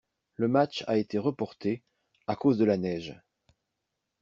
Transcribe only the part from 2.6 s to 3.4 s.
la neige.